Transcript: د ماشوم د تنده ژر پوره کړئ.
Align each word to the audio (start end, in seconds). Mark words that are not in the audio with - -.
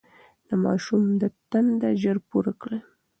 د 0.47 0.49
ماشوم 0.63 1.03
د 1.21 1.23
تنده 1.49 1.89
ژر 2.01 2.17
پوره 2.27 2.53
کړئ. 2.61 2.79